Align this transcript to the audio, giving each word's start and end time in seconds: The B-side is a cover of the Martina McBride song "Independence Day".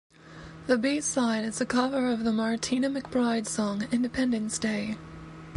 The 0.65 0.79
B-side 0.79 1.45
is 1.45 1.61
a 1.61 1.65
cover 1.67 2.09
of 2.11 2.23
the 2.23 2.31
Martina 2.31 2.89
McBride 2.89 3.45
song 3.45 3.83
"Independence 3.91 4.57
Day". 4.57 4.97